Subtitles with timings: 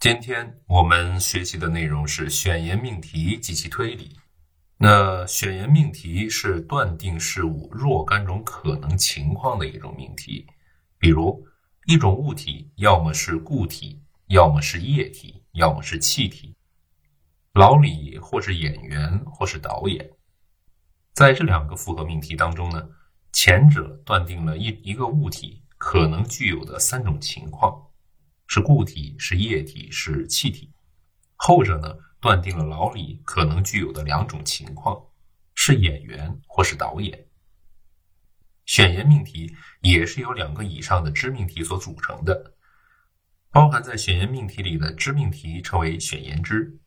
[0.00, 4.16] 今天我们学习的内容是选言命题及其推理。
[4.76, 10.46] 那选言命题是断定事物若干种可能情况的一种命题。
[11.00, 11.44] 比如，
[11.88, 16.54] 一种物体要么是固体，要么是液体，要么是气体。
[17.54, 20.08] 老李或是演员，或是导演。
[21.12, 22.88] 在这两个复合命题当中呢，
[23.32, 27.87] 前者断定了一一个物体可能具有的三种情况。
[28.48, 30.72] 是固体，是液体，是气体。
[31.36, 35.00] 后者呢，断定了老李可能具有的两种情况：
[35.54, 37.26] 是演员或是导演。
[38.64, 42.54] 选言命题也是由两个以上的知命题所组成的。
[43.50, 46.78] 包含在选言命题里的知命题称为选言知。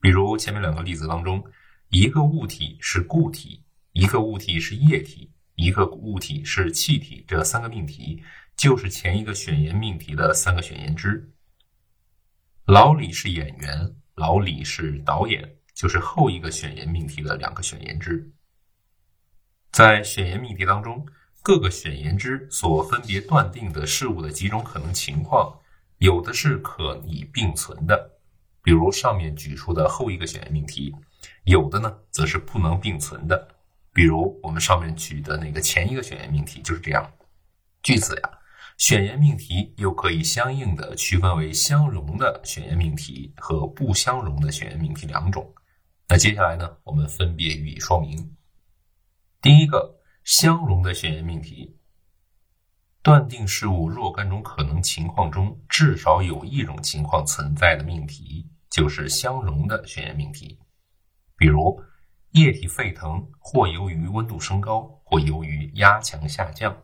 [0.00, 1.44] 比如前面两个例子当中，
[1.88, 8.22] 一个物体是固体，一个物体是液体，一个物体是气体，这三个命题。
[8.60, 11.32] 就是前一个选言命题的三个选言之。
[12.66, 18.30] 老李是演员，老李是导演，就是后一个选言命题的两个选言之。
[19.72, 21.06] 在选言命题当中，
[21.42, 25.58] 各个选言之所分别断定的事物的几种可能情况，
[25.96, 28.20] 有的是可以并存的，
[28.62, 30.92] 比如上面举出的后一个选言命题；
[31.44, 33.56] 有的呢，则是不能并存的，
[33.94, 37.10] 比如我们上面举的那个前一个选言命题就是这样。
[37.82, 38.30] 据此呀。
[38.80, 45.52] 选言命题又可以相应的区分为相容的选言命题和不相容的选言命题两种。
[46.08, 48.34] 那接下来呢，我们分别予以说明。
[49.42, 51.76] 第一个，相容的选言命题，
[53.02, 60.58] 断定事物若干种可能情况中至少有一种情况存在的命题，就是相容的选言命题。
[61.36, 61.78] 比如，
[62.30, 66.74] 液体沸腾，或由于温度升高，或由于压强下降。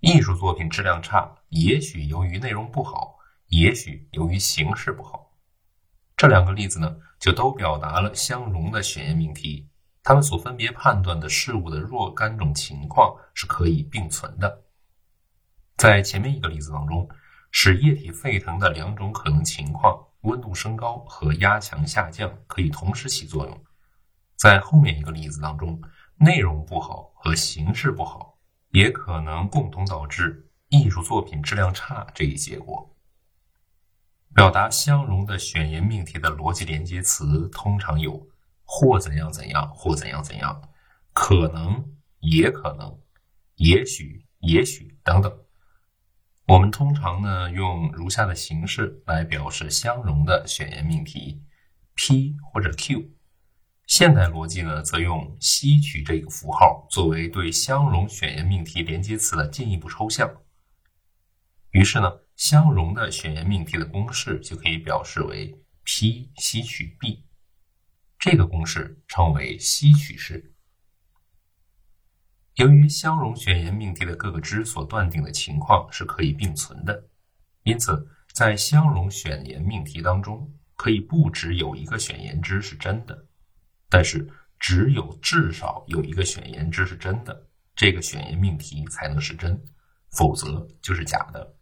[0.00, 3.18] 艺术作品质量差，也许由于内容不好，
[3.48, 5.32] 也许由于形式不好。
[6.16, 9.68] 这两个例子呢，就都表达了相容的选言命题，
[10.04, 14.62] 它们所分别判断的事物的若干种情况是可以并存的。
[15.76, 17.08] 在前面一个例子当中，
[17.50, 23.64] 使液体沸腾的两种可能情况——温度升高和压强下降，可以同时起作用。
[24.36, 25.82] 在后面一个例子当中，
[26.14, 28.37] 内容不好和形式不好。
[28.70, 32.94] 也可能共同导致艺术作品质量差这一结果。
[34.34, 38.28] 表达相容的选言命题的逻辑连接词通常有
[38.64, 40.70] 或怎样怎样，或怎样怎样，
[41.12, 43.00] 可能，也可能，
[43.56, 45.32] 也许，也许等等。
[46.46, 51.42] 我们通常呢用如下的形式来表示相容的选言命题
[51.94, 53.17] ：P 或者 Q。
[53.88, 60.30] 现代逻辑呢，则用吸取这个符号作为对相容选言命题连接词的进一步抽象。
[61.70, 67.24] 于是呢，相容的选言命题的公式就可以表示为 P 吸取 B，
[68.18, 70.54] 这个公式称为吸取式。
[72.56, 77.08] 由于相容选言命题的各个之所断定的情况是可以并存的，
[77.62, 83.24] 因此在相容选言命题当中，可以不只有一个选言之是真的。
[83.90, 84.28] 但是，
[84.58, 89.64] 只有至少有一个选言之是真的，这个选言命题才能是真，
[90.10, 91.54] 否则就是假的。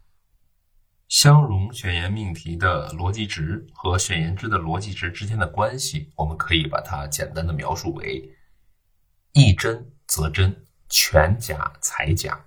[1.07, 8.35] 相容选言命题的逻辑值和选言之的逻辑值之间的关系，我们可以把它简单的描述为：
[9.31, 12.45] 一真则真，全假才假。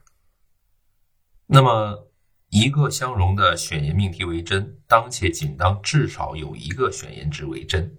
[1.46, 2.12] 那么，
[2.50, 7.96] 一个相容的选言命题为真，当且仅当至少有一个选言之为真。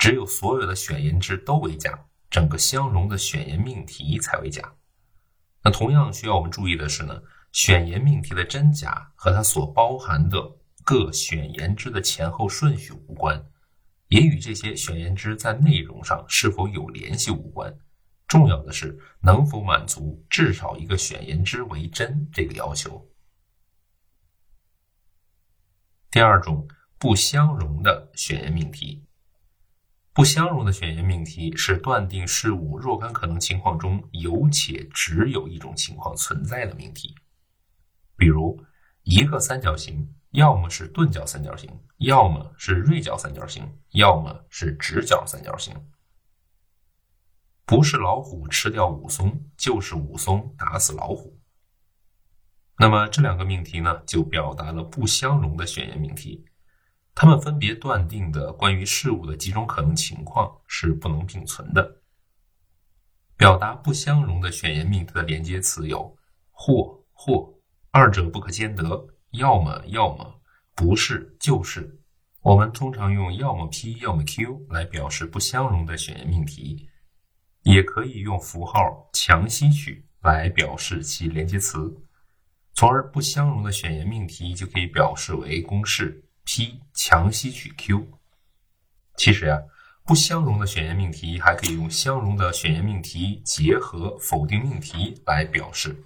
[0.00, 4.74] 只有所有的选言之都为假，整个相容的选言命题才为假。
[5.62, 7.20] 那同样需要我们注意的是呢，
[7.52, 10.38] 选言命题的真假和它所包含的
[10.86, 13.44] 各选言之的前后顺序无关，
[14.08, 17.78] 也与这些选言之在内容上是否有联系无关。
[18.26, 23.06] 重要的是能否满足至少一个选言之为真这个要求。
[26.10, 26.66] 第二种
[26.96, 29.04] 不相容的选言命题。
[30.12, 37.14] 不相容的选言命题是断定事物若干可能情况中有且只有一种情况存在的命题。
[38.16, 38.60] 比如，
[39.02, 45.74] 一个三角形要么是钝角三角形，要么是锐角三角形，要么是直角三角形。
[47.64, 51.38] 不是老虎吃掉武松，就是武松打死老虎。
[52.78, 56.44] 那么这两个命题呢，就表达了不相容的选言命题。
[57.14, 62.02] 它们分别断定的关于事物的几种可能情况是不能并存的。
[63.36, 66.16] 表达不相容的选言命题的连接词有
[66.50, 67.54] 或或，
[67.90, 70.40] 二者不可兼得，要么要么，
[70.74, 71.98] 不是就是。
[72.42, 76.88] 我们通常用要么 P 要么 Q 来表示不相容的选言命题，
[77.62, 81.94] 也可以用符号强吸取来表示其连接词，
[82.72, 88.08] 从而不相容的选言命题就可以表示为公式 P 强吸取 Q。
[89.16, 89.62] 其实呀，
[90.04, 96.02] 不相容的选言命题还可以用相容的选言命题结合否定命题来表示。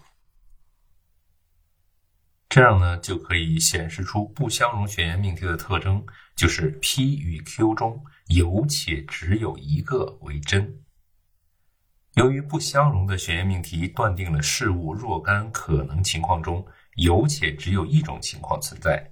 [2.50, 6.05] 这样呢，就可以显示出不相容选言命题的特征，
[6.37, 10.79] 就是 P 与 Q 中有且只有一个为真。
[12.17, 19.11] 由于不相容的选言命题断定了事物若干可能情况中有且只有一种情况存在，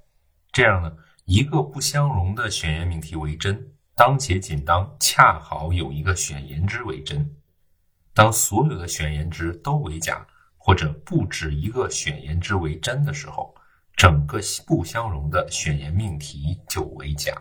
[0.52, 7.36] 这样呢，一个不相容的选言命题为真，当且仅当恰好有一个选言之为真。
[8.14, 10.26] 当所有的选言之都为假。
[10.64, 13.52] 或者不止一个选言之为真的时候，
[13.96, 17.32] 整个不相容的选言命题就为假。